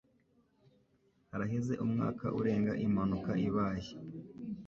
[1.31, 3.91] Haraheze umwaka urenga impanuka ibaye.